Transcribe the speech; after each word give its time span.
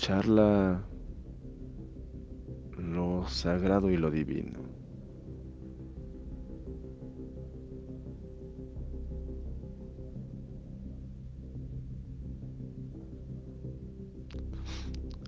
charla 0.00 0.82
lo 2.78 3.28
sagrado 3.28 3.90
y 3.90 3.98
lo 3.98 4.10
divino. 4.10 4.60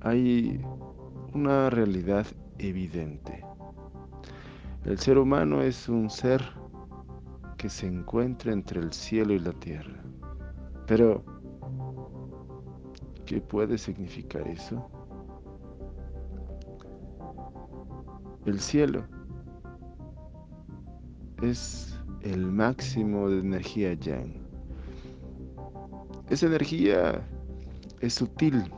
Hay 0.00 0.58
una 1.34 1.68
realidad 1.68 2.26
evidente. 2.58 3.44
El 4.86 4.98
ser 4.98 5.18
humano 5.18 5.60
es 5.60 5.90
un 5.90 6.08
ser 6.08 6.42
que 7.58 7.68
se 7.68 7.86
encuentra 7.86 8.52
entre 8.52 8.80
el 8.80 8.92
cielo 8.92 9.34
y 9.34 9.38
la 9.38 9.52
tierra. 9.52 10.02
Pero, 10.86 11.24
¿qué 13.32 13.40
puede 13.40 13.78
significar 13.78 14.46
eso? 14.46 14.90
El 18.44 18.60
cielo 18.60 19.06
es 21.40 21.98
el 22.20 22.44
máximo 22.44 23.30
de 23.30 23.38
energía 23.38 23.94
yang. 23.94 24.34
Esa 26.28 26.44
energía 26.44 27.26
es 28.00 28.12
sutil. 28.12 28.70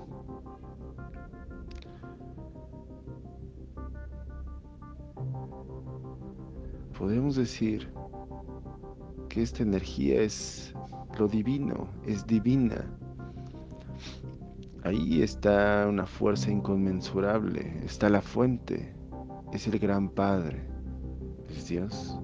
Podemos 6.97 7.35
decir 7.35 7.93
que 9.29 9.43
esta 9.43 9.65
energía 9.65 10.21
es 10.21 10.73
lo 11.19 11.27
divino, 11.27 11.89
es 12.07 12.25
divina. 12.25 12.89
Ahí 14.85 15.23
está 15.23 15.87
una 15.89 16.05
fuerza 16.05 16.51
inconmensurable, 16.51 17.81
está 17.87 18.11
la 18.11 18.21
fuente, 18.21 18.95
es 19.51 19.67
el 19.67 19.79
gran 19.79 20.11
Padre, 20.11 20.63
es 21.49 21.69
Dios. 21.69 22.21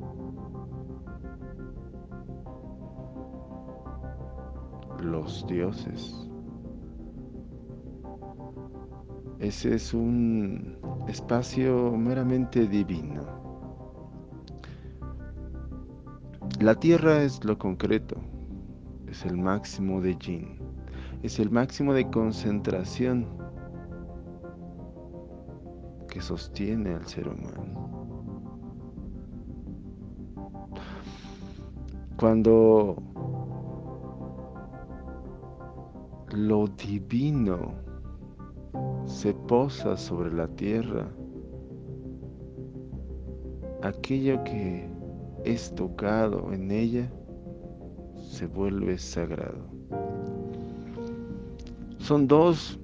Los 5.03 5.47
dioses. 5.47 6.29
Ese 9.39 9.77
es 9.77 9.95
un 9.95 10.77
espacio 11.09 11.97
meramente 11.97 12.67
divino. 12.67 13.41
La 16.61 16.75
tierra 16.75 17.23
es 17.23 17.43
lo 17.43 17.57
concreto, 17.57 18.17
es 19.07 19.25
el 19.25 19.39
máximo 19.39 20.03
de 20.03 20.15
yin, 20.19 20.70
es 21.23 21.39
el 21.39 21.51
máximo 21.51 21.93
de 21.93 22.09
concentración 22.11 23.27
que 26.09 26.21
sostiene 26.21 26.95
al 26.95 27.07
ser 27.07 27.29
humano. 27.29 27.91
Cuando 32.17 32.97
lo 36.33 36.67
divino 36.69 37.75
se 39.05 39.35
posa 39.35 39.97
sobre 39.97 40.33
la 40.33 40.49
tierra, 40.49 41.09
aquello 43.83 44.43
que 44.45 44.89
es 45.45 45.75
tocado 45.75 46.53
en 46.53 46.71
ella 46.71 47.11
se 48.17 48.47
vuelve 48.47 48.99
sagrado. 48.99 49.71
Son 52.11 52.27
dos 52.27 52.77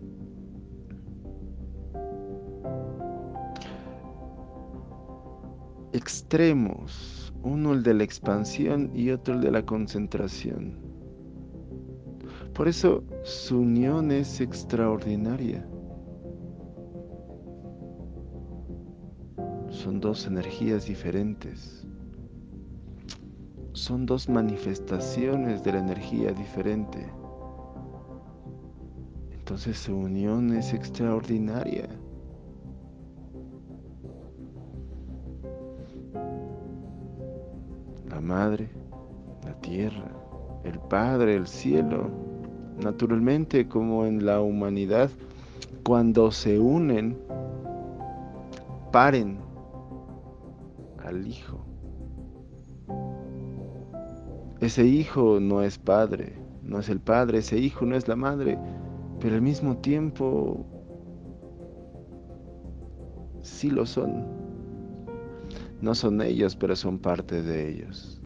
extremos, 5.93 7.35
uno 7.43 7.73
el 7.73 7.83
de 7.83 7.95
la 7.95 8.05
expansión 8.05 8.93
y 8.95 9.11
otro 9.11 9.35
el 9.35 9.41
de 9.41 9.51
la 9.51 9.67
concentración. 9.67 10.79
Por 12.55 12.69
eso 12.69 13.03
su 13.25 13.59
unión 13.63 14.13
es 14.13 14.41
extraordinaria. 14.41 15.67
Son 19.71 19.99
dos 19.99 20.25
energías 20.29 20.87
diferentes. 20.87 21.85
Son 23.73 24.07
dos 24.07 24.29
manifestaciones 24.29 25.65
de 25.65 25.73
la 25.73 25.81
energía 25.81 26.31
diferente. 26.31 27.09
Entonces 29.57 29.85
su 29.85 29.97
unión 29.97 30.55
es 30.55 30.75
extraordinaria. 30.75 31.89
madre, 38.21 38.69
la 39.45 39.55
tierra, 39.61 40.11
el 40.65 40.79
Padre, 40.79 41.37
el 41.37 41.47
cielo, 41.47 42.11
naturalmente 42.83 43.67
como 43.67 44.05
en 44.05 44.27
la 44.27 44.43
humanidad, 44.43 45.09
cuando 45.85 46.31
se 46.33 46.59
unen, 46.59 47.17
paren 48.93 49.39
al 51.03 51.27
Hijo. 51.27 51.65
Ese 54.61 54.85
Hijo 54.85 55.41
no 55.41 55.63
es 55.63 55.79
Padre, 55.79 56.35
no 56.63 56.79
es 56.79 56.91
el 56.91 57.01
Padre, 57.01 57.39
ese 57.39 57.57
Hijo 57.57 57.87
no 57.87 57.97
es 57.97 58.07
la 58.07 58.17
Madre, 58.17 58.59
pero 59.21 59.35
al 59.35 59.43
mismo 59.43 59.77
tiempo 59.79 60.65
sí 63.43 63.71
lo 63.71 63.87
son. 63.87 64.27
No 65.81 65.95
son 65.95 66.23
ellos, 66.23 66.57
pero 66.57 66.75
son 66.75 66.99
parte 66.99 67.43
de 67.43 67.69
ellos. 67.69 68.21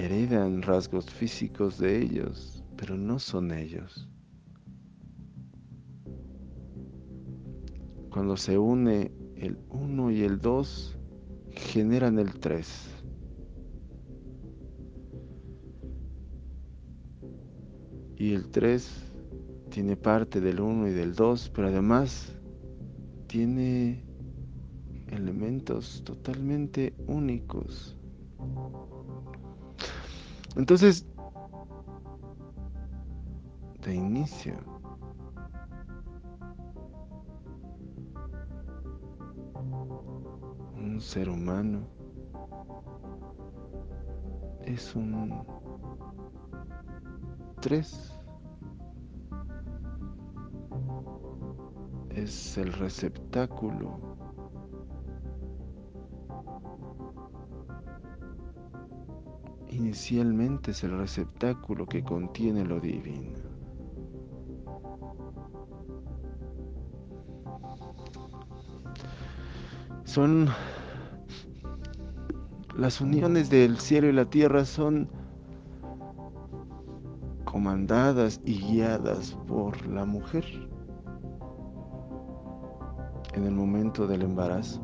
heredan 0.00 0.62
rasgos 0.62 1.10
físicos 1.10 1.78
de 1.78 2.00
ellos, 2.00 2.64
pero 2.76 2.96
no 2.96 3.18
son 3.18 3.52
ellos. 3.52 4.08
Cuando 8.10 8.36
se 8.36 8.58
une 8.58 9.12
el 9.36 9.58
1 9.68 10.10
y 10.10 10.22
el 10.22 10.40
2, 10.40 10.98
generan 11.50 12.18
el 12.18 12.32
3. 12.32 13.04
Y 18.20 18.34
el 18.34 18.50
3 18.50 19.12
tiene 19.70 19.96
parte 19.96 20.42
del 20.42 20.60
1 20.60 20.88
y 20.88 20.90
del 20.90 21.14
2, 21.14 21.52
pero 21.54 21.68
además 21.68 22.36
tiene 23.28 24.04
elementos 25.06 26.02
totalmente 26.04 26.92
únicos. 27.06 27.96
Entonces, 30.54 31.06
de 33.82 33.94
inicio, 33.94 34.52
un 40.76 41.00
ser 41.00 41.30
humano 41.30 41.88
es 44.66 44.94
un 44.94 45.14
Es 52.10 52.56
el 52.56 52.72
receptáculo 52.72 54.10
inicialmente 59.70 60.72
es 60.72 60.84
el 60.84 60.98
receptáculo 60.98 61.86
que 61.86 62.02
contiene 62.02 62.64
lo 62.64 62.80
divino. 62.80 63.38
Son 70.04 70.48
las 72.76 73.00
uniones 73.00 73.50
del 73.50 73.78
cielo 73.78 74.08
y 74.08 74.12
la 74.12 74.24
tierra 74.24 74.64
son 74.64 75.08
comandadas 77.60 78.40
y 78.46 78.54
guiadas 78.58 79.36
por 79.46 79.86
la 79.86 80.06
mujer 80.06 80.46
en 83.34 83.44
el 83.44 83.52
momento 83.52 84.06
del 84.06 84.22
embarazo. 84.22 84.80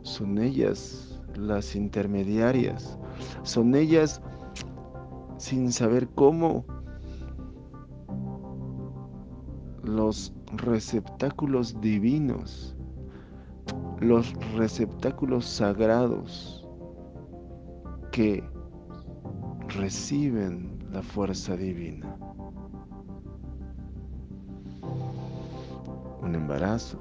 Son 0.00 0.38
ellas 0.38 1.22
las 1.34 1.76
intermediarias. 1.76 2.98
Son 3.42 3.74
ellas 3.74 4.22
sin 5.36 5.70
saber 5.70 6.08
cómo 6.14 6.64
los 9.82 10.32
receptáculos 10.56 11.78
divinos, 11.82 12.74
los 14.00 14.32
receptáculos 14.54 15.44
sagrados 15.44 16.66
que 18.12 18.42
reciben 19.76 20.78
la 20.92 21.02
fuerza 21.02 21.56
divina. 21.56 22.16
Un 26.20 26.34
embarazo 26.34 26.98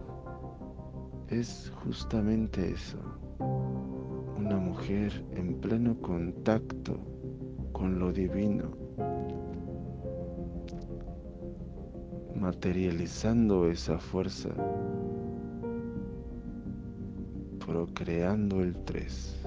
es 1.27 1.71
justamente 1.83 2.71
eso, 2.71 2.97
una 4.37 4.57
mujer 4.57 5.11
en 5.31 5.55
pleno 5.55 5.95
contacto 6.01 6.97
con 7.71 7.99
lo 7.99 8.11
divino, 8.11 8.71
materializando 12.35 13.69
esa 13.69 13.97
fuerza, 13.97 14.49
procreando 17.65 18.61
el 18.61 18.75
tres. 18.85 19.41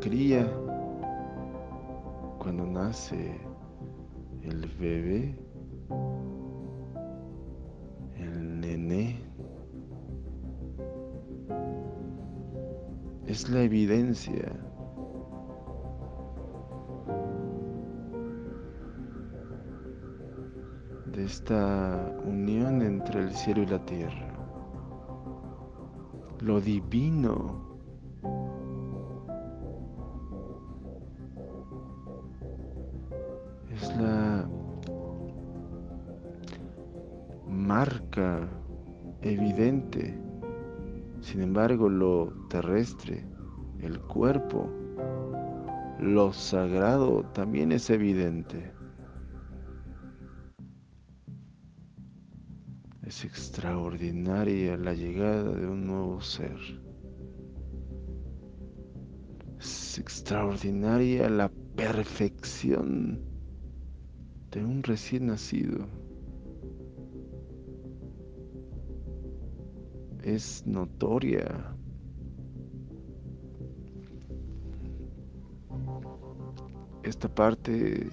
Cría, 0.00 0.46
cuando 2.38 2.64
nace 2.64 3.40
el 4.42 4.68
bebé, 4.78 5.36
el 8.16 8.60
nené, 8.60 9.20
es 13.26 13.48
la 13.50 13.62
evidencia 13.62 14.52
de 21.06 21.24
esta 21.24 22.16
unión 22.24 22.82
entre 22.82 23.22
el 23.22 23.32
cielo 23.32 23.62
y 23.62 23.66
la 23.66 23.84
tierra. 23.84 24.32
Lo 26.40 26.60
divino 26.60 27.65
lo 41.74 42.32
terrestre, 42.48 43.26
el 43.80 44.00
cuerpo, 44.00 44.70
lo 45.98 46.32
sagrado 46.32 47.24
también 47.32 47.72
es 47.72 47.90
evidente. 47.90 48.72
Es 53.02 53.24
extraordinaria 53.24 54.76
la 54.76 54.94
llegada 54.94 55.52
de 55.54 55.66
un 55.66 55.86
nuevo 55.86 56.20
ser. 56.20 56.58
Es 59.58 59.98
extraordinaria 59.98 61.28
la 61.28 61.48
perfección 61.74 63.20
de 64.52 64.64
un 64.64 64.82
recién 64.82 65.26
nacido. 65.26 66.05
Es 70.26 70.66
notoria. 70.66 71.46
Esta 77.04 77.28
parte 77.32 78.10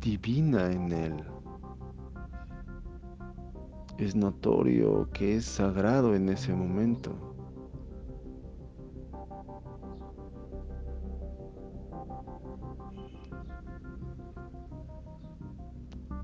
divina 0.00 0.70
en 0.70 0.92
él. 0.92 1.24
Es 3.98 4.14
notorio 4.14 5.10
que 5.12 5.36
es 5.36 5.44
sagrado 5.44 6.14
en 6.14 6.28
ese 6.28 6.54
momento. 6.54 7.10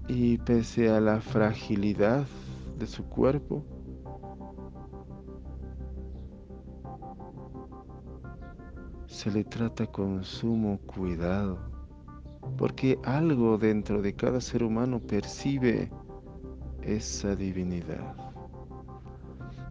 Y 0.07 0.39
pese 0.39 0.91
a 0.91 1.01
la 1.01 1.21
fragilidad 1.21 2.27
de 2.81 2.87
su 2.87 3.05
cuerpo. 3.05 3.63
Se 9.07 9.31
le 9.31 9.45
trata 9.45 9.87
con 9.87 10.25
sumo 10.25 10.79
cuidado, 10.87 11.59
porque 12.57 12.99
algo 13.05 13.59
dentro 13.59 14.01
de 14.01 14.15
cada 14.15 14.41
ser 14.41 14.65
humano 14.65 14.99
percibe 14.99 15.91
esa 16.83 17.37
divinidad. 17.37 18.17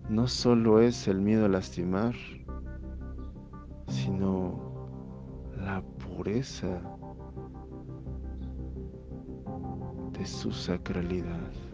No 0.08 0.28
solo 0.28 0.80
es 0.80 1.08
el 1.08 1.20
miedo 1.20 1.46
a 1.46 1.50
lastimar, 1.50 2.14
sino 3.88 4.60
la 5.58 5.82
pureza 5.82 6.80
de 10.12 10.26
su 10.26 10.52
sacralidad. 10.52 11.69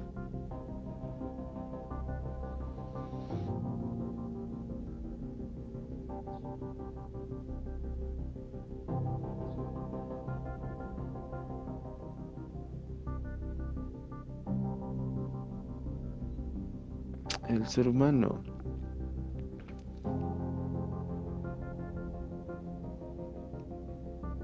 Ser 17.76 17.90
humano. 17.90 18.42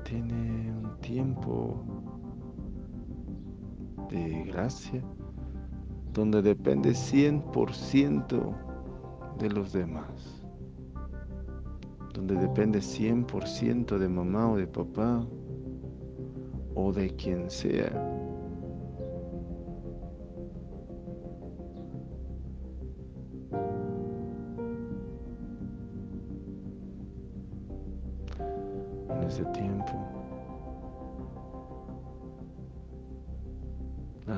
Tiene 0.04 0.74
un 0.76 1.00
tiempo 1.00 1.82
de 4.10 4.44
gracia 4.52 5.02
donde 6.12 6.42
depende 6.42 6.90
100% 6.90 8.54
de 9.40 9.50
los 9.50 9.72
demás, 9.72 10.44
donde 12.14 12.36
depende 12.36 12.80
100% 12.80 13.98
de 13.98 14.10
mamá 14.10 14.52
o 14.52 14.58
de 14.58 14.68
papá 14.68 15.26
o 16.76 16.92
de 16.92 17.16
quien 17.16 17.50
sea 17.50 18.21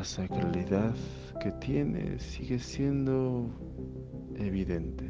La 0.03 0.10
sacralidad 0.10 0.93
que 1.39 1.50
tiene 1.62 2.19
sigue 2.19 2.60
siendo 2.60 3.48
evidente. 4.36 5.10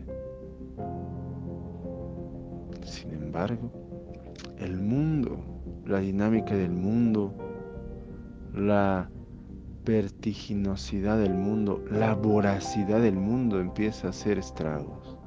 Sin 2.84 3.12
embargo, 3.12 3.72
el 4.60 4.80
mundo, 4.80 5.40
la 5.88 5.98
dinámica 5.98 6.56
del 6.56 6.74
mundo, 6.74 7.34
la 8.54 9.10
vertiginosidad 9.84 11.18
del 11.18 11.34
mundo, 11.34 11.84
la 11.90 12.14
voracidad 12.14 13.02
del 13.02 13.16
mundo 13.16 13.60
empieza 13.60 14.06
a 14.06 14.10
hacer 14.12 14.38
estragos. 14.38 15.18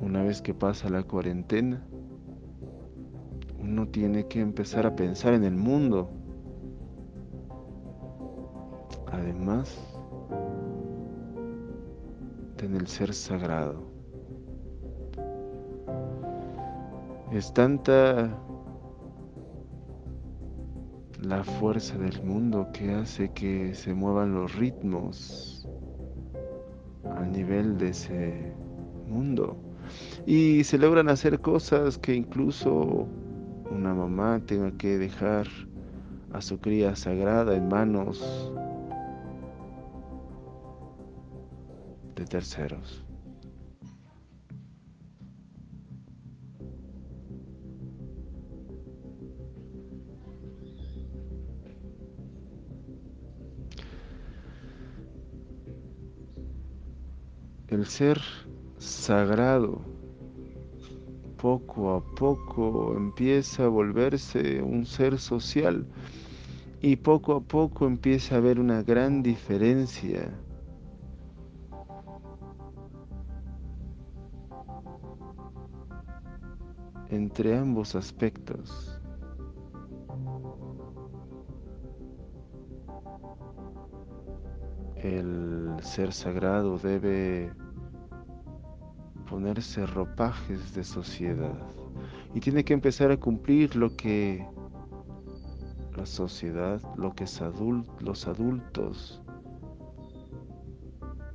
Una 0.00 0.22
vez 0.22 0.40
que 0.40 0.54
pasa 0.54 0.88
la 0.88 1.02
cuarentena, 1.02 1.84
uno 3.58 3.88
tiene 3.88 4.28
que 4.28 4.40
empezar 4.40 4.86
a 4.86 4.94
pensar 4.94 5.34
en 5.34 5.42
el 5.42 5.56
mundo. 5.56 6.20
Además 9.24 9.94
en 12.64 12.76
el 12.76 12.86
ser 12.86 13.12
sagrado. 13.12 13.82
Es 17.32 17.52
tanta 17.52 18.38
la 21.20 21.44
fuerza 21.44 21.98
del 21.98 22.22
mundo 22.22 22.68
que 22.72 22.92
hace 22.92 23.30
que 23.32 23.74
se 23.74 23.92
muevan 23.92 24.34
los 24.34 24.54
ritmos 24.56 25.68
al 27.16 27.32
nivel 27.32 27.76
de 27.78 27.88
ese 27.88 28.52
mundo 29.06 29.56
y 30.26 30.64
se 30.64 30.78
logran 30.78 31.08
hacer 31.08 31.40
cosas 31.40 31.98
que 31.98 32.14
incluso 32.14 33.06
una 33.70 33.94
mamá 33.94 34.40
tenga 34.46 34.70
que 34.72 34.98
dejar 34.98 35.46
a 36.32 36.40
su 36.40 36.58
cría 36.58 36.96
sagrada 36.96 37.56
en 37.56 37.68
manos 37.68 38.52
terceros. 42.24 43.04
El 57.68 57.86
ser 57.86 58.20
sagrado 58.78 59.80
poco 61.36 61.94
a 61.94 62.14
poco 62.14 62.94
empieza 62.96 63.64
a 63.64 63.68
volverse 63.68 64.62
un 64.62 64.86
ser 64.86 65.18
social 65.18 65.84
y 66.80 66.96
poco 66.96 67.34
a 67.34 67.40
poco 67.40 67.86
empieza 67.86 68.34
a 68.34 68.38
haber 68.38 68.60
una 68.60 68.82
gran 68.82 69.22
diferencia 69.22 70.30
entre 77.10 77.56
ambos 77.56 77.94
aspectos. 77.94 79.00
El 84.96 85.76
ser 85.82 86.12
sagrado 86.12 86.78
debe 86.78 87.52
ponerse 89.28 89.84
ropajes 89.86 90.74
de 90.74 90.84
sociedad 90.84 91.58
y 92.34 92.40
tiene 92.40 92.64
que 92.64 92.72
empezar 92.72 93.10
a 93.10 93.16
cumplir 93.16 93.76
lo 93.76 93.96
que 93.96 94.46
la 95.96 96.06
sociedad, 96.06 96.80
lo 96.96 97.14
que 97.14 97.26
los 98.00 98.26
adultos 98.26 99.22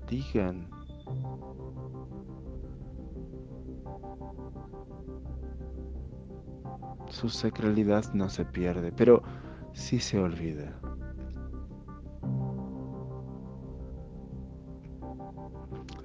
digan. 0.08 0.70
Su 7.10 7.30
sacralidad 7.30 8.14
no 8.14 8.30
se 8.30 8.46
pierde, 8.46 8.92
pero 8.92 9.22
sí 9.74 10.00
se 10.00 10.20
olvida. 10.20 10.80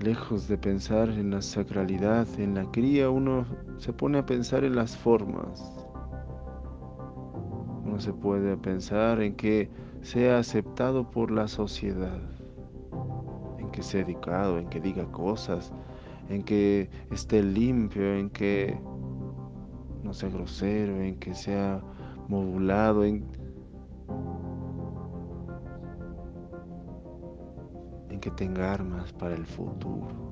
Lejos 0.01 0.49
de 0.49 0.59
pensar 0.59 1.09
en 1.09 1.31
la 1.31 1.41
sacralidad, 1.41 2.29
en 2.39 2.55
la 2.55 2.71
cría, 2.71 3.09
uno 3.09 3.47
se 3.79 3.93
pone 3.93 4.19
a 4.19 4.27
pensar 4.27 4.65
en 4.65 4.77
las 4.77 4.97
formas 4.97 5.85
no 7.95 8.01
se 8.01 8.13
puede 8.13 8.57
pensar 8.57 9.23
en 9.23 9.37
que 9.37 9.71
sea 10.03 10.39
aceptado 10.39 11.09
por 11.09 11.31
la 11.31 11.47
sociedad, 11.47 12.21
en 13.61 13.71
que 13.71 13.85
sea 13.85 14.01
educado, 14.01 14.59
en 14.59 14.69
que 14.69 14.81
diga 14.81 15.05
cosas, 15.13 15.73
en 16.29 16.43
que 16.43 16.91
esté 17.13 17.41
limpio, 17.41 18.17
en 18.17 18.31
que 18.31 18.77
sea 20.15 20.29
grosero, 20.29 21.01
en 21.01 21.17
que 21.17 21.35
sea 21.35 21.83
modulado, 22.29 23.05
en, 23.05 23.25
en 28.09 28.21
que 28.21 28.31
tenga 28.31 28.73
armas 28.73 29.13
para 29.13 29.35
el 29.35 29.47
futuro. 29.47 30.25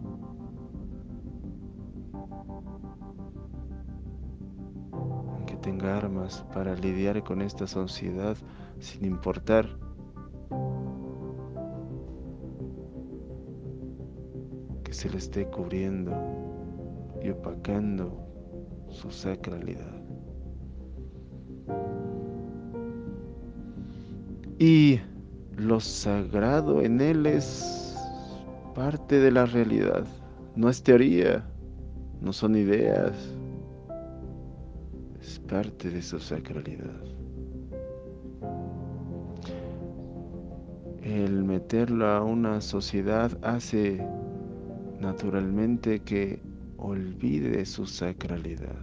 tenga 5.62 5.96
armas 5.96 6.44
para 6.52 6.74
lidiar 6.74 7.22
con 7.22 7.40
esta 7.40 7.66
sociedad 7.68 8.36
sin 8.80 9.04
importar 9.04 9.68
que 14.82 14.92
se 14.92 15.08
le 15.08 15.18
esté 15.18 15.46
cubriendo 15.46 16.12
y 17.22 17.30
opacando 17.30 18.31
su 18.92 19.10
sacralidad. 19.10 20.00
Y 24.58 25.00
lo 25.56 25.80
sagrado 25.80 26.82
en 26.82 27.00
él 27.00 27.26
es 27.26 27.96
parte 28.74 29.18
de 29.18 29.32
la 29.32 29.46
realidad, 29.46 30.04
no 30.54 30.68
es 30.68 30.82
teoría, 30.82 31.44
no 32.20 32.32
son 32.32 32.54
ideas, 32.54 33.12
parte 35.52 35.90
de 35.90 36.00
su 36.00 36.18
sacralidad. 36.18 37.02
El 41.02 41.44
meterlo 41.44 42.06
a 42.06 42.22
una 42.22 42.62
sociedad 42.62 43.30
hace 43.42 44.02
naturalmente 44.98 46.00
que 46.00 46.40
olvide 46.82 47.64
su 47.64 47.86
sacralidad. 47.86 48.76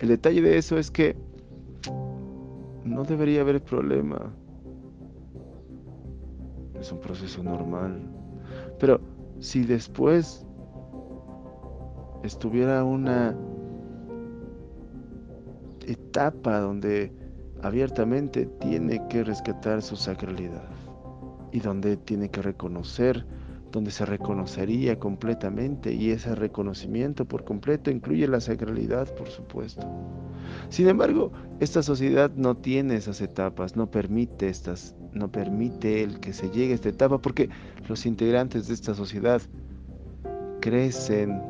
El 0.00 0.08
detalle 0.08 0.40
de 0.40 0.56
eso 0.56 0.78
es 0.78 0.90
que 0.90 1.14
no 2.84 3.04
debería 3.04 3.42
haber 3.42 3.62
problema. 3.62 4.32
Es 6.80 6.90
un 6.90 7.00
proceso 7.00 7.42
normal. 7.42 8.00
Pero 8.80 9.00
si 9.38 9.64
después 9.64 10.46
estuviera 12.24 12.82
una 12.84 13.36
etapa 15.86 16.58
donde 16.58 17.12
abiertamente 17.62 18.46
tiene 18.60 19.06
que 19.08 19.24
rescatar 19.24 19.82
su 19.82 19.94
sacralidad 19.94 20.68
y 21.52 21.60
donde 21.60 21.96
tiene 21.98 22.30
que 22.30 22.40
reconocer, 22.42 23.24
donde 23.72 23.90
se 23.90 24.04
reconocería 24.04 24.98
completamente 24.98 25.92
y 25.92 26.10
ese 26.10 26.34
reconocimiento 26.34 27.24
por 27.24 27.44
completo 27.44 27.90
incluye 27.90 28.28
la 28.28 28.40
sacralidad, 28.40 29.12
por 29.14 29.28
supuesto. 29.28 29.88
Sin 30.68 30.88
embargo, 30.88 31.32
esta 31.58 31.82
sociedad 31.82 32.30
no 32.36 32.56
tiene 32.56 32.96
esas 32.96 33.20
etapas, 33.22 33.74
no 33.74 33.90
permite 33.90 34.48
estas, 34.48 34.94
no 35.12 35.32
permite 35.32 36.02
el 36.02 36.20
que 36.20 36.34
se 36.34 36.50
llegue 36.50 36.72
a 36.72 36.74
esta 36.76 36.90
etapa 36.90 37.18
porque 37.18 37.48
los 37.88 38.04
integrantes 38.04 38.68
de 38.68 38.74
esta 38.74 38.94
sociedad 38.94 39.40
crecen 40.60 41.40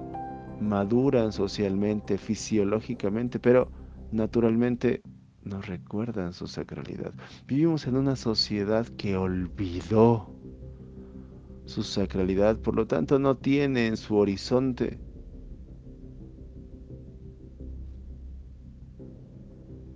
maduran 0.61 1.33
socialmente, 1.33 2.17
fisiológicamente, 2.19 3.41
pero 3.41 3.69
naturalmente 4.13 5.03
no 5.43 5.61
recuerdan 5.61 6.33
su 6.33 6.47
sacralidad. 6.47 7.13
Vivimos 7.49 7.87
en 7.89 7.97
una 7.97 8.15
sociedad 8.15 8.87
que 8.97 9.17
olvidó 9.17 10.33
su 11.65 11.83
sacralidad, 11.83 12.59
por 12.61 12.77
lo 12.77 12.87
tanto 12.87 13.19
no 13.19 13.37
tiene 13.37 13.87
en 13.87 13.97
su 13.97 14.17
horizonte 14.17 14.99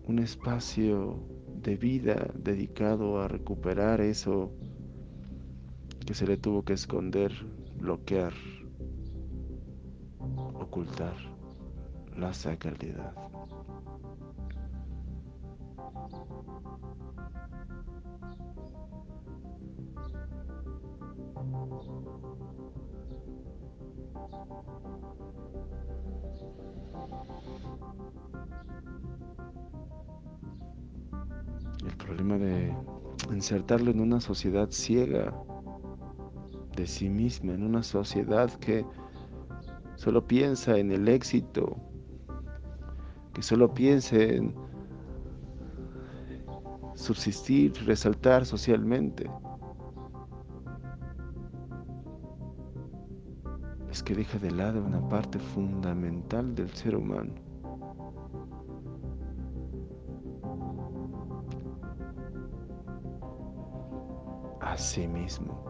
un 0.04 0.18
espacio 0.20 1.22
de 1.62 1.76
vida 1.76 2.30
dedicado 2.34 3.20
a 3.20 3.28
recuperar 3.28 4.00
eso 4.00 4.52
que 6.06 6.14
se 6.14 6.26
le 6.26 6.36
tuvo 6.36 6.64
que 6.64 6.74
esconder, 6.74 7.32
bloquear 7.76 8.32
ocultar 10.54 11.14
la 12.16 12.32
sacralidad. 12.32 13.14
El 31.84 31.96
problema 31.96 32.38
de 32.38 32.74
insertarlo 33.32 33.90
en 33.90 34.00
una 34.00 34.20
sociedad 34.20 34.68
ciega 34.70 35.34
de 36.76 36.86
sí 36.86 37.08
misma, 37.08 37.54
en 37.54 37.62
una 37.62 37.82
sociedad 37.82 38.50
que 38.54 38.84
solo 39.96 40.26
piensa 40.26 40.78
en 40.78 40.92
el 40.92 41.08
éxito, 41.08 41.76
que 43.32 43.42
solo 43.42 43.72
piense 43.72 44.36
en 44.36 44.54
subsistir, 46.94 47.72
resaltar 47.86 48.46
socialmente. 48.46 49.28
Es 53.96 54.02
que 54.02 54.14
deja 54.14 54.38
de 54.38 54.50
lado 54.50 54.84
una 54.84 55.00
parte 55.08 55.38
fundamental 55.38 56.54
del 56.54 56.68
ser 56.68 56.96
humano. 56.96 57.32
A 64.60 64.76
sí 64.76 65.08
mismo. 65.08 65.64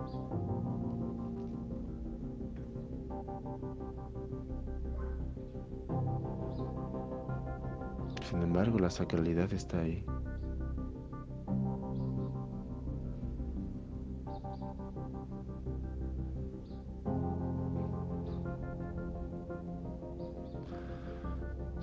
Sin 8.29 8.43
embargo, 8.43 8.81
la 8.81 8.91
sacralidad 8.91 9.53
está 9.53 9.83
ahí. 9.83 10.05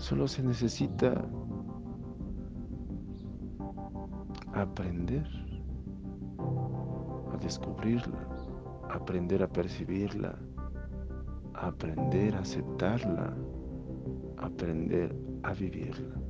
Solo 0.03 0.27
se 0.27 0.43
necesita 0.43 1.13
aprender 4.53 5.25
a 7.31 7.37
descubrirla, 7.37 8.27
aprender 8.89 9.41
a 9.41 9.47
percibirla, 9.47 10.37
aprender 11.53 12.35
a 12.35 12.39
aceptarla, 12.39 13.33
aprender 14.39 15.15
a 15.43 15.53
vivirla. 15.53 16.22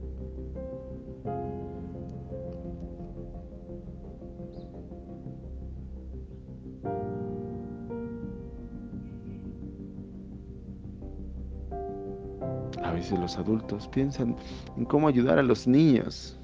Veces 13.14 13.20
los 13.20 13.38
adultos 13.38 13.88
piensan 13.90 14.36
en 14.76 14.86
cómo 14.86 15.08
ayudar 15.08 15.38
a 15.38 15.44
los 15.44 15.68
niños. 15.68 16.40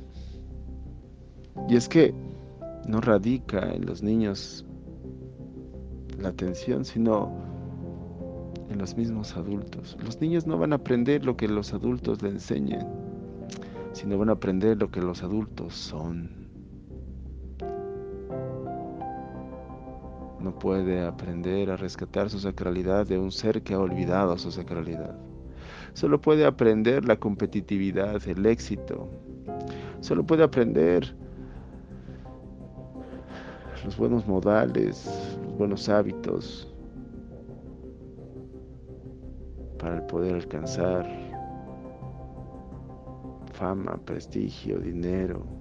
Y 1.68 1.76
es 1.76 1.90
que 1.90 2.14
no 2.88 3.02
radica 3.02 3.72
en 3.74 3.88
los 3.88 4.04
niños 4.04 4.66
la 6.20 6.30
atención, 6.30 6.86
sino 6.86 7.32
en 8.70 8.78
los 8.78 8.96
mismos 8.96 9.36
adultos. 9.36 9.98
Los 10.04 10.22
niños 10.22 10.46
no 10.46 10.60
van 10.60 10.74
a 10.74 10.76
aprender 10.76 11.26
lo 11.26 11.36
que 11.36 11.48
los 11.48 11.74
adultos 11.74 12.22
le 12.22 12.30
enseñen, 12.30 12.86
sino 13.94 14.20
van 14.20 14.30
a 14.30 14.34
aprender 14.34 14.78
lo 14.78 14.92
que 14.92 15.02
los 15.02 15.24
adultos 15.24 15.74
son. 15.74 16.30
No 20.40 20.58
puede 20.60 21.04
aprender 21.04 21.72
a 21.72 21.78
rescatar 21.78 22.30
su 22.30 22.40
sacralidad 22.40 23.08
de 23.08 23.18
un 23.18 23.32
ser 23.32 23.64
que 23.64 23.74
ha 23.74 23.80
olvidado 23.80 24.38
su 24.38 24.52
sacralidad. 24.52 25.29
Solo 25.94 26.22
puede 26.22 26.46
aprender 26.46 27.06
la 27.06 27.18
competitividad, 27.18 28.22
el 28.28 28.46
éxito. 28.46 29.10
Solo 30.02 30.26
puede 30.26 30.44
aprender 30.44 31.16
los 33.84 33.98
buenos 33.98 34.28
modales, 34.28 35.06
los 35.44 35.58
buenos 35.58 35.90
hábitos 35.90 36.74
para 39.78 40.06
poder 40.08 40.36
alcanzar 40.36 41.08
fama, 43.54 44.00
prestigio, 44.06 44.80
dinero. 44.80 45.59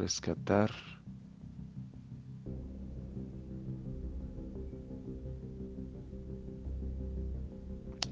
Rescatar 0.00 0.70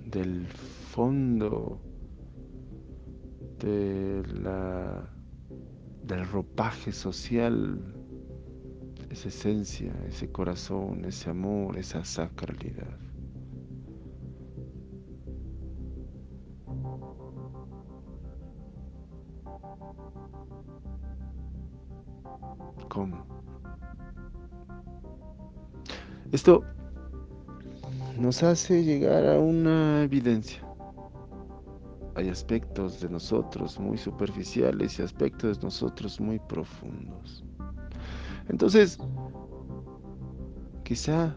del 0.04 0.46
fondo 0.46 1.80
de 3.58 4.22
la, 4.42 5.10
del 6.02 6.28
ropaje 6.28 6.92
social, 6.92 7.80
esa 9.08 9.28
esencia, 9.28 9.94
ese 10.06 10.30
corazón, 10.30 11.06
ese 11.06 11.30
amor, 11.30 11.78
esa 11.78 12.04
sacralidad. 12.04 13.07
Esto 26.30 26.62
nos 28.18 28.42
hace 28.42 28.84
llegar 28.84 29.26
a 29.26 29.38
una 29.38 30.02
evidencia. 30.02 30.62
Hay 32.16 32.28
aspectos 32.28 33.00
de 33.00 33.08
nosotros 33.08 33.78
muy 33.78 33.96
superficiales 33.96 34.98
y 34.98 35.02
aspectos 35.02 35.58
de 35.58 35.64
nosotros 35.64 36.20
muy 36.20 36.38
profundos. 36.40 37.44
Entonces, 38.48 38.98
quizá 40.82 41.34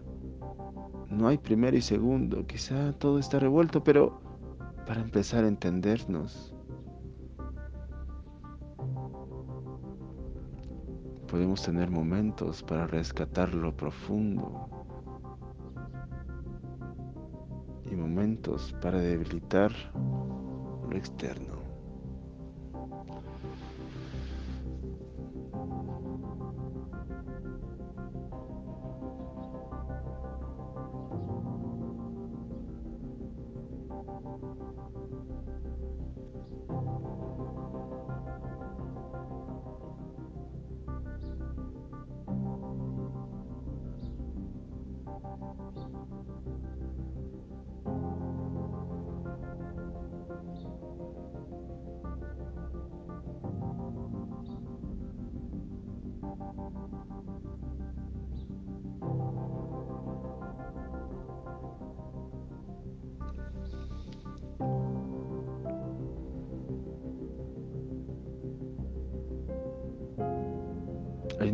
no 1.09 1.27
hay 1.27 1.37
primero 1.37 1.77
y 1.77 1.81
segundo, 1.81 2.45
quizá 2.45 2.91
todo 2.93 3.17
está 3.19 3.39
revuelto, 3.39 3.81
pero 3.81 4.19
para 4.85 4.99
empezar 4.99 5.45
a 5.45 5.47
entendernos, 5.47 6.53
podemos 11.27 11.63
tener 11.63 11.89
momentos 11.89 12.61
para 12.61 12.87
rescatar 12.87 13.53
lo 13.53 13.73
profundo 13.73 14.80
y 17.91 17.95
momentos 17.95 18.73
para 18.81 18.99
debilitar 18.99 19.71
lo 20.89 20.97
externo. 20.97 21.60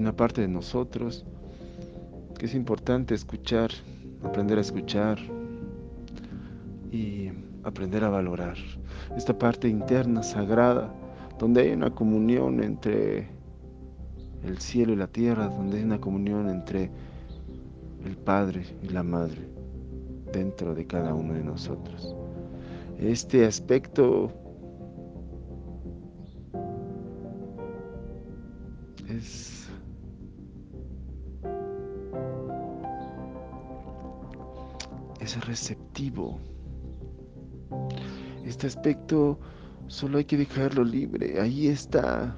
Una 0.08 0.16
parte 0.16 0.40
de 0.40 0.48
nosotros 0.48 1.26
que 2.40 2.46
es 2.46 2.56
importante 2.56 3.14
escuchar, 3.14 3.72
aprender 4.24 4.58
a 4.58 4.62
escuchar 4.62 5.20
y 6.94 7.30
aprender 7.66 8.06
a 8.06 8.10
valorar. 8.10 8.56
Esta 9.18 9.38
parte 9.38 9.68
interna, 9.68 10.24
sagrada, 10.24 10.94
donde 11.38 11.64
hay 11.64 11.72
una 11.72 11.94
comunión 11.94 12.64
entre 12.64 13.28
el 14.46 14.60
cielo 14.60 14.94
y 14.94 14.96
la 14.96 15.08
tierra, 15.08 15.50
donde 15.50 15.80
hay 15.80 15.84
una 15.84 16.00
comunión 16.00 16.48
entre 16.48 16.90
el 18.06 18.16
Padre 18.16 18.64
y 18.82 18.88
la 18.88 19.04
Madre 19.04 19.42
dentro 20.32 20.74
de 20.74 20.88
cada 20.88 21.14
uno 21.14 21.34
de 21.34 21.44
nosotros. 21.44 22.16
Este 22.98 23.46
aspecto 23.46 24.32
Aspecto 38.68 39.40
solo 39.88 40.18
hay 40.18 40.26
que 40.26 40.38
dejarlo 40.38 40.84
libre. 40.84 41.40
Ahí 41.40 41.68
está. 41.68 42.36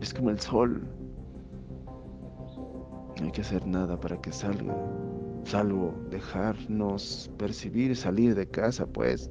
Es 0.00 0.14
como 0.14 0.30
el 0.30 0.38
sol. 0.38 0.86
No 3.18 3.26
hay 3.26 3.32
que 3.32 3.40
hacer 3.40 3.66
nada 3.66 3.98
para 3.98 4.20
que 4.20 4.30
salga. 4.30 4.74
Salvo 5.44 5.94
dejarnos 6.10 7.30
percibir, 7.38 7.96
salir 7.96 8.34
de 8.34 8.46
casa, 8.46 8.86
pues 8.86 9.30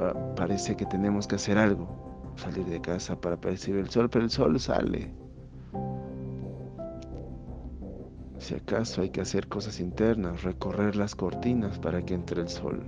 ah, 0.00 0.14
parece 0.36 0.76
que 0.76 0.86
tenemos 0.86 1.26
que 1.26 1.36
hacer 1.36 1.56
algo. 1.56 1.88
Salir 2.36 2.66
de 2.66 2.80
casa 2.80 3.18
para 3.18 3.40
percibir 3.40 3.80
el 3.80 3.90
sol, 3.90 4.10
pero 4.10 4.24
el 4.24 4.30
sol 4.30 4.60
sale. 4.60 5.10
Si 8.38 8.54
acaso 8.54 9.00
hay 9.00 9.08
que 9.10 9.22
hacer 9.22 9.48
cosas 9.48 9.80
internas, 9.80 10.42
recorrer 10.42 10.94
las 10.94 11.14
cortinas 11.14 11.78
para 11.78 12.04
que 12.04 12.14
entre 12.14 12.42
el 12.42 12.48
sol, 12.48 12.82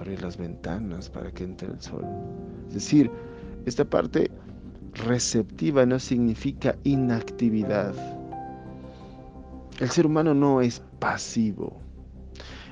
abrir 0.00 0.22
las 0.22 0.38
ventanas 0.38 1.10
para 1.10 1.30
que 1.30 1.44
entre 1.44 1.68
el 1.68 1.80
sol. 1.80 2.04
Es 2.68 2.74
decir, 2.74 3.10
esta 3.66 3.84
parte 3.84 4.30
receptiva 4.94 5.84
no 5.84 5.98
significa 5.98 6.74
inactividad. 6.84 7.94
El 9.78 9.90
ser 9.90 10.06
humano 10.06 10.34
no 10.34 10.62
es 10.62 10.82
pasivo. 10.98 11.78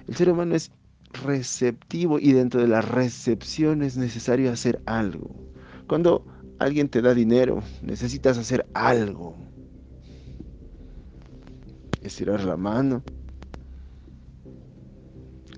El 0.07 0.17
ser 0.17 0.31
humano 0.31 0.55
es 0.55 0.71
receptivo 1.25 2.19
y 2.19 2.33
dentro 2.33 2.63
de 2.63 2.69
la 2.69 2.81
recepción 2.81 3.83
es 3.83 3.97
necesario 3.99 4.51
hacer 4.51 4.81
algo. 4.87 5.31
Cuando 5.87 6.25
alguien 6.59 6.89
te 6.89 7.03
da 7.03 7.13
dinero, 7.13 7.63
necesitas 7.83 8.39
hacer 8.39 8.67
algo. 8.73 9.37
Estirar 12.03 12.43
la 12.45 12.57
mano, 12.57 13.03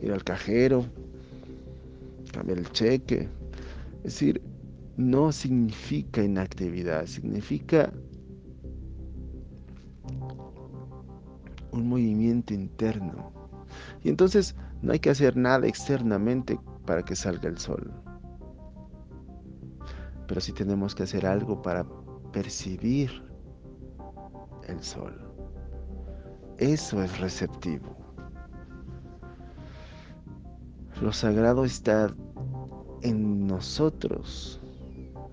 ir 0.02 0.12
al 0.12 0.24
cajero, 0.24 0.85
cambiar 2.33 2.59
el 2.59 2.71
cheque. 2.73 3.29
Es 3.99 4.14
decir, 4.14 4.43
no 4.97 5.33
significa 5.33 6.23
inactividad, 6.23 7.07
significa 7.07 7.93
un 11.73 11.88
movimiento 11.88 12.55
interno. 12.55 13.33
Y 14.03 14.09
entonces 14.09 14.55
no 14.83 14.93
hay 14.93 14.99
que 14.99 15.11
hacer 15.11 15.37
nada 15.37 15.66
externamente 15.66 16.59
para 16.87 17.05
que 17.05 17.14
salga 17.14 17.49
el 17.49 17.59
sol. 17.59 17.93
Pero 20.27 20.40
sí 20.40 20.53
tenemos 20.53 20.95
que 20.95 21.03
hacer 21.03 21.27
algo 21.27 21.61
para 21.61 21.87
percibir 22.33 23.11
el 24.69 24.83
sol. 24.83 25.19
Eso 26.59 27.03
es 27.03 27.19
receptivo. 27.19 27.99
Lo 31.00 31.12
sagrado 31.12 31.64
está 31.64 32.14
en 33.00 33.46
nosotros. 33.46 34.60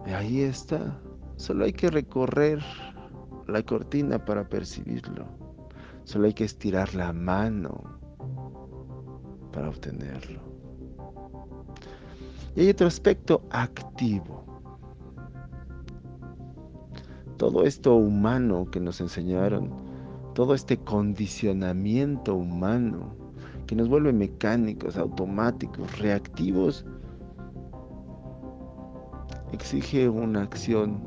Ahí 0.06 0.42
está. 0.42 0.98
Solo 1.36 1.66
hay 1.66 1.74
que 1.74 1.90
recorrer 1.90 2.64
la 3.48 3.62
cortina 3.64 4.24
para 4.24 4.48
percibirlo. 4.48 5.26
Solo 6.06 6.28
hay 6.28 6.34
que 6.34 6.46
estirar 6.46 6.96
la 6.96 7.12
mano 7.12 7.84
para 9.52 9.68
obtenerlo. 9.68 10.40
Y 12.56 12.62
hay 12.62 12.70
otro 12.70 12.88
aspecto 12.88 13.44
activo. 13.50 14.46
Todo 17.36 17.66
esto 17.66 17.96
humano 17.96 18.72
que 18.72 18.80
nos 18.80 19.02
enseñaron, 19.02 19.70
todo 20.34 20.56
este 20.56 20.78
condicionamiento 20.78 22.36
humano 22.36 23.27
que 23.68 23.76
nos 23.76 23.90
vuelve 23.90 24.14
mecánicos, 24.14 24.98
automáticos, 24.98 26.00
reactivos, 26.00 26.86
exige 29.52 30.08
una 30.10 30.44
acción 30.44 31.04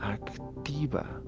activa. 0.00 1.22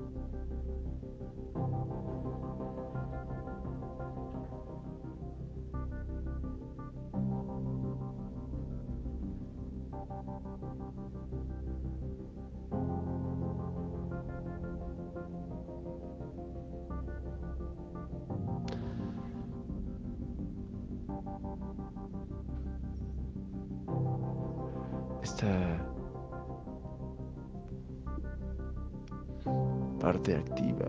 Parte 29.99 30.35
activa 30.35 30.89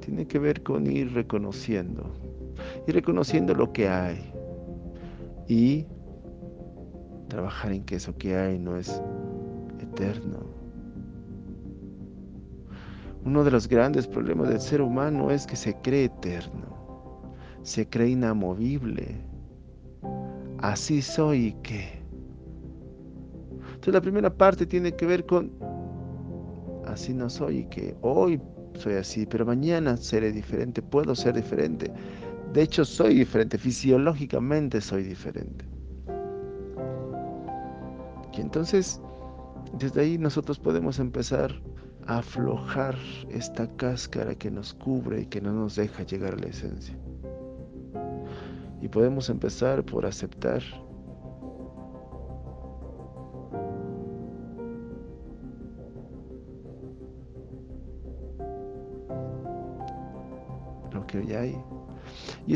tiene 0.00 0.26
que 0.26 0.38
ver 0.38 0.62
con 0.62 0.86
ir 0.86 1.12
reconociendo 1.14 2.12
y 2.86 2.92
reconociendo 2.92 3.54
lo 3.54 3.72
que 3.72 3.88
hay 3.88 4.32
y 5.48 5.86
trabajar 7.28 7.72
en 7.72 7.84
que 7.84 7.96
eso 7.96 8.16
que 8.16 8.36
hay 8.36 8.58
no 8.58 8.76
es 8.76 9.02
eterno. 9.80 10.38
Uno 13.24 13.42
de 13.42 13.50
los 13.50 13.68
grandes 13.68 14.06
problemas 14.06 14.48
del 14.48 14.60
ser 14.60 14.80
humano 14.80 15.30
es 15.30 15.46
que 15.46 15.56
se 15.56 15.74
cree 15.80 16.04
eterno, 16.04 17.32
se 17.62 17.88
cree 17.88 18.10
inamovible. 18.10 19.16
Así 20.58 21.02
soy 21.02 21.46
y 21.46 21.52
qué. 21.62 21.95
Entonces 23.86 24.00
la 24.00 24.10
primera 24.10 24.36
parte 24.36 24.66
tiene 24.66 24.96
que 24.96 25.06
ver 25.06 25.24
con 25.26 25.48
así 26.86 27.14
no 27.14 27.30
soy 27.30 27.66
que 27.66 27.96
hoy 28.00 28.40
soy 28.74 28.94
así, 28.94 29.26
pero 29.26 29.46
mañana 29.46 29.96
seré 29.96 30.32
diferente, 30.32 30.82
puedo 30.82 31.14
ser 31.14 31.36
diferente. 31.36 31.92
De 32.52 32.62
hecho 32.62 32.84
soy 32.84 33.14
diferente, 33.14 33.58
fisiológicamente 33.58 34.80
soy 34.80 35.04
diferente. 35.04 35.64
Y 38.36 38.40
entonces 38.40 39.00
desde 39.78 40.00
ahí 40.00 40.18
nosotros 40.18 40.58
podemos 40.58 40.98
empezar 40.98 41.54
a 42.08 42.18
aflojar 42.18 42.96
esta 43.30 43.68
cáscara 43.76 44.34
que 44.34 44.50
nos 44.50 44.74
cubre 44.74 45.20
y 45.20 45.26
que 45.26 45.40
no 45.40 45.52
nos 45.52 45.76
deja 45.76 46.02
llegar 46.02 46.34
a 46.34 46.38
la 46.38 46.48
esencia. 46.48 46.98
Y 48.82 48.88
podemos 48.88 49.30
empezar 49.30 49.84
por 49.84 50.04
aceptar 50.06 50.60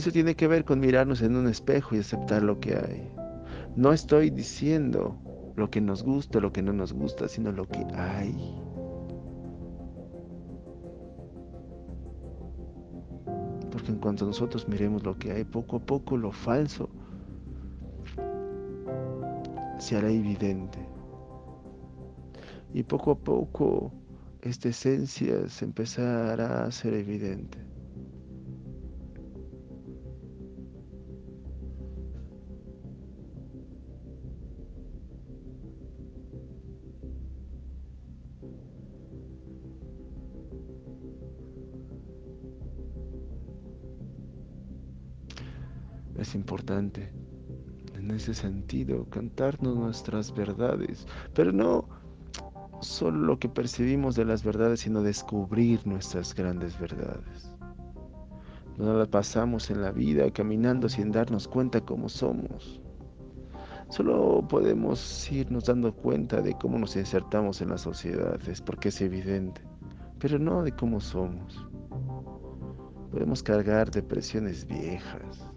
eso 0.00 0.10
tiene 0.10 0.34
que 0.34 0.48
ver 0.48 0.64
con 0.64 0.80
mirarnos 0.80 1.20
en 1.20 1.36
un 1.36 1.46
espejo 1.46 1.94
y 1.94 1.98
aceptar 1.98 2.42
lo 2.42 2.58
que 2.58 2.74
hay. 2.74 3.10
No 3.76 3.92
estoy 3.92 4.30
diciendo 4.30 5.18
lo 5.56 5.70
que 5.70 5.80
nos 5.80 6.02
gusta, 6.02 6.40
lo 6.40 6.52
que 6.52 6.62
no 6.62 6.72
nos 6.72 6.92
gusta, 6.92 7.28
sino 7.28 7.52
lo 7.52 7.68
que 7.68 7.84
hay. 7.94 8.34
Porque 13.70 13.92
en 13.92 13.98
cuanto 13.98 14.24
nosotros 14.24 14.66
miremos 14.68 15.04
lo 15.04 15.18
que 15.18 15.32
hay, 15.32 15.44
poco 15.44 15.76
a 15.76 15.80
poco 15.80 16.16
lo 16.16 16.32
falso 16.32 16.88
se 19.78 19.96
hará 19.96 20.10
evidente. 20.10 20.78
Y 22.72 22.82
poco 22.84 23.10
a 23.10 23.18
poco 23.18 23.92
esta 24.40 24.70
esencia 24.70 25.46
se 25.48 25.66
empezará 25.66 26.62
a 26.62 26.66
hacer 26.66 26.94
evidente. 26.94 27.58
Es 46.30 46.36
importante 46.36 47.12
en 47.94 48.12
ese 48.12 48.34
sentido 48.34 49.04
cantarnos 49.10 49.74
nuestras 49.74 50.32
verdades, 50.32 51.04
pero 51.34 51.50
no 51.50 51.88
solo 52.80 53.18
lo 53.18 53.38
que 53.40 53.48
percibimos 53.48 54.14
de 54.14 54.24
las 54.24 54.44
verdades, 54.44 54.80
sino 54.80 55.02
descubrir 55.02 55.84
nuestras 55.88 56.32
grandes 56.32 56.78
verdades. 56.78 57.52
No 58.78 58.94
la 58.94 59.06
pasamos 59.06 59.70
en 59.70 59.82
la 59.82 59.90
vida 59.90 60.30
caminando 60.30 60.88
sin 60.88 61.10
darnos 61.10 61.48
cuenta 61.48 61.80
cómo 61.80 62.08
somos. 62.08 62.80
Solo 63.88 64.46
podemos 64.48 65.30
irnos 65.32 65.64
dando 65.64 65.92
cuenta 65.92 66.40
de 66.40 66.54
cómo 66.54 66.78
nos 66.78 66.94
insertamos 66.94 67.60
en 67.60 67.70
la 67.70 67.78
sociedad, 67.78 68.40
es 68.48 68.60
porque 68.60 68.90
es 68.90 69.00
evidente, 69.00 69.62
pero 70.20 70.38
no 70.38 70.62
de 70.62 70.70
cómo 70.70 71.00
somos. 71.00 71.66
Podemos 73.10 73.42
cargar 73.42 73.90
depresiones 73.90 74.64
viejas, 74.64 75.49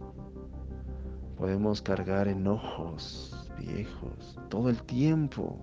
Podemos 1.38 1.82
cargar 1.82 2.28
enojos 2.28 3.52
viejos 3.58 4.40
todo 4.50 4.70
el 4.70 4.82
tiempo, 4.84 5.58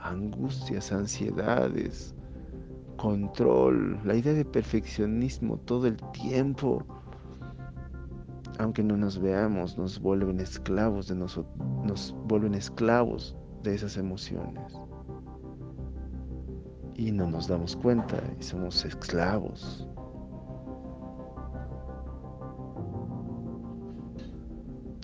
angustias, 0.00 0.92
ansiedades, 0.92 2.14
control, 2.96 4.00
la 4.04 4.14
idea 4.14 4.32
de 4.32 4.44
perfeccionismo 4.44 5.58
todo 5.58 5.86
el 5.86 5.96
tiempo. 6.12 6.82
Aunque 8.58 8.82
no 8.82 8.96
nos 8.96 9.18
veamos, 9.18 9.76
nos 9.76 10.00
vuelven 10.00 10.40
esclavos 10.40 11.08
de 11.08 11.14
nosotros, 11.14 11.54
nos 11.84 12.14
vuelven 12.26 12.54
esclavos 12.54 13.36
de 13.62 13.74
esas 13.74 13.96
emociones. 13.96 14.72
Y 16.94 17.12
no 17.12 17.28
nos 17.28 17.48
damos 17.48 17.76
cuenta 17.76 18.22
y 18.40 18.42
somos 18.42 18.84
esclavos 18.86 19.86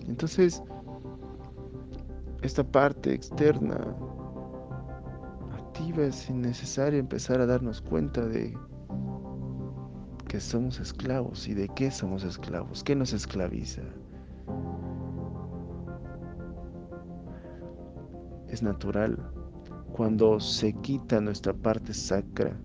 Entonces, 0.07 0.61
esta 2.41 2.63
parte 2.63 3.13
externa 3.13 3.95
perspectiva 5.73 6.03
es 6.03 6.29
innecesario 6.29 6.99
empezar 6.99 7.41
a 7.41 7.45
darnos 7.45 7.81
cuenta 7.81 8.21
de 8.21 8.55
que 10.27 10.39
somos 10.39 10.79
esclavos 10.79 11.47
y 11.47 11.53
de 11.53 11.67
qué 11.69 11.89
somos 11.89 12.23
esclavos, 12.23 12.83
qué 12.83 12.95
nos 12.95 13.13
esclaviza. 13.13 13.81
Es 18.49 18.61
natural 18.61 19.17
cuando 19.93 20.39
se 20.39 20.73
quita 20.73 21.19
nuestra 21.21 21.53
parte 21.53 21.93
sacra, 21.93 22.55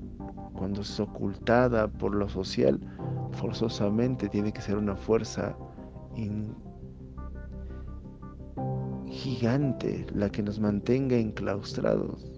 cuando 0.54 0.82
es 0.82 1.00
ocultada 1.00 1.88
por 1.88 2.14
lo 2.14 2.28
social, 2.28 2.78
forzosamente 3.32 4.28
tiene 4.28 4.52
que 4.52 4.60
ser 4.60 4.76
una 4.76 4.96
fuerza 4.96 5.56
gigante 9.18 10.06
la 10.14 10.30
que 10.30 10.44
nos 10.44 10.60
mantenga 10.60 11.16
enclaustrados, 11.16 12.30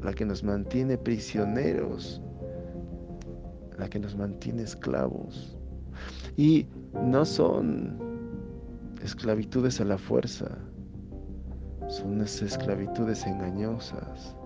la 0.00 0.12
que 0.12 0.24
nos 0.24 0.44
mantiene 0.44 0.96
prisioneros, 0.96 2.22
la 3.76 3.88
que 3.90 3.98
nos 3.98 4.16
mantiene 4.16 4.62
esclavos. 4.62 5.58
Y 6.36 6.68
no 7.02 7.24
son 7.24 7.98
esclavitudes 9.02 9.80
a 9.80 9.84
la 9.84 9.98
fuerza, 9.98 10.56
son 11.88 12.20
esclavitudes 12.20 13.26
engañosas. 13.26 14.36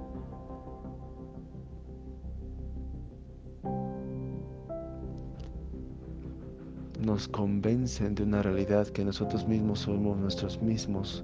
Nos 7.05 7.29
convencen 7.29 8.15
de 8.15 8.23
una 8.23 8.41
realidad 8.41 8.87
que 8.87 9.05
nosotros 9.05 9.47
mismos 9.47 9.81
somos 9.81 10.17
nuestros 10.17 10.63
mismos 10.63 11.23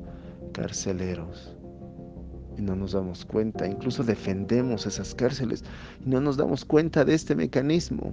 carceleros 0.58 1.56
y 2.56 2.62
no 2.62 2.74
nos 2.74 2.92
damos 2.92 3.24
cuenta, 3.24 3.66
incluso 3.66 4.02
defendemos 4.02 4.86
esas 4.86 5.14
cárceles 5.14 5.62
y 6.04 6.10
no 6.10 6.20
nos 6.20 6.36
damos 6.36 6.64
cuenta 6.64 7.04
de 7.04 7.14
este 7.14 7.36
mecanismo, 7.36 8.12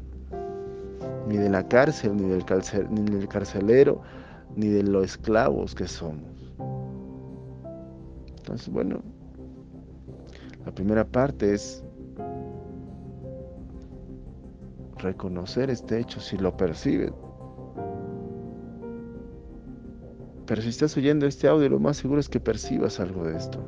ni 1.27 1.38
de 1.38 1.49
la 1.49 1.67
cárcel, 1.67 2.15
ni 2.15 2.29
del, 2.29 2.45
ni 2.91 3.15
del 3.17 3.27
carcelero, 3.27 4.01
ni 4.55 4.67
de 4.67 4.84
los 4.84 5.05
esclavos 5.05 5.73
que 5.73 5.88
somos. 5.88 6.53
Entonces, 8.38 8.69
bueno, 8.69 9.01
la 10.63 10.71
primera 10.71 11.03
parte 11.03 11.55
es 11.55 11.84
reconocer 14.97 15.71
este 15.71 15.99
hecho 15.99 16.19
si 16.19 16.38
lo 16.38 16.55
percibes. 16.55 17.12
Pero 20.45 20.62
si 20.62 20.69
estás 20.69 20.95
oyendo 20.97 21.25
este 21.25 21.47
audio, 21.47 21.69
lo 21.69 21.79
más 21.79 21.97
seguro 21.97 22.19
es 22.19 22.29
que 22.29 22.39
percibas 22.39 22.99
algo 22.99 23.23
de 23.23 23.36
esto. 23.36 23.60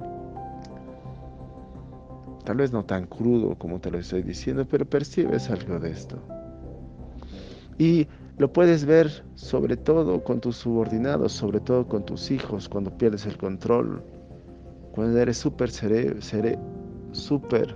Tal 2.45 2.57
vez 2.57 2.71
no 2.71 2.85
tan 2.85 3.07
crudo 3.07 3.55
como 3.55 3.79
te 3.79 3.91
lo 3.91 3.97
estoy 3.97 4.21
diciendo, 4.21 4.65
pero 4.69 4.85
percibes 4.85 5.49
algo 5.49 5.79
de 5.79 5.91
esto. 5.91 6.17
Y 7.77 8.07
lo 8.37 8.53
puedes 8.53 8.85
ver 8.85 9.23
sobre 9.35 9.75
todo 9.75 10.23
con 10.23 10.39
tus 10.39 10.57
subordinados, 10.57 11.33
sobre 11.33 11.59
todo 11.59 11.87
con 11.87 12.05
tus 12.05 12.29
hijos, 12.31 12.69
cuando 12.69 12.95
pierdes 12.95 13.25
el 13.25 13.37
control, 13.37 14.03
cuando 14.93 15.19
eres 15.19 15.37
súper 15.37 15.71
súper 17.11 17.75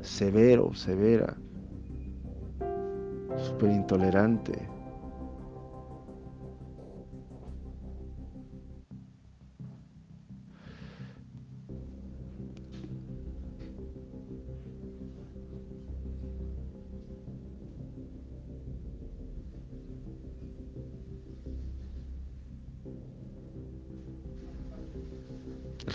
severo, 0.00 0.74
severa, 0.74 1.36
súper 3.36 3.70
intolerante 3.70 4.77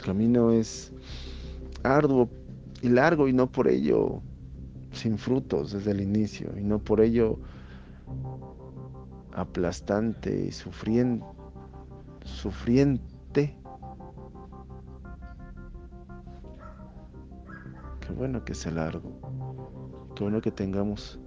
camino 0.03 0.51
es 0.51 0.91
arduo 1.83 2.29
y 2.81 2.89
largo 2.89 3.27
y 3.27 3.33
no 3.33 3.49
por 3.49 3.67
ello 3.67 4.21
sin 4.91 5.17
frutos 5.17 5.71
desde 5.71 5.91
el 5.91 6.01
inicio 6.01 6.51
y 6.57 6.63
no 6.63 6.79
por 6.79 7.01
ello 7.01 7.39
aplastante 9.33 10.45
y 10.45 10.51
sufriente, 10.51 11.25
sufriente. 12.25 13.57
Qué 18.01 18.13
bueno 18.13 18.43
que 18.43 18.53
sea 18.53 18.73
largo, 18.73 19.09
qué 20.15 20.23
bueno 20.23 20.41
que 20.41 20.51
tengamos 20.51 21.19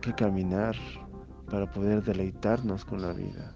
que 0.00 0.12
caminar 0.14 0.74
para 1.50 1.70
poder 1.70 2.02
deleitarnos 2.02 2.84
con 2.84 3.02
la 3.02 3.12
vida. 3.12 3.54